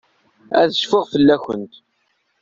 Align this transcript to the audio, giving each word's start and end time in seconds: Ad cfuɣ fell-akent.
Ad 0.59 0.69
cfuɣ 0.81 1.03
fell-akent. 1.11 1.73